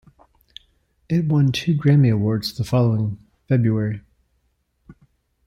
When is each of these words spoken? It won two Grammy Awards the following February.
It 1.09 1.25
won 1.25 1.51
two 1.51 1.75
Grammy 1.75 2.11
Awards 2.11 2.53
the 2.57 2.63
following 2.63 3.19
February. 3.47 4.01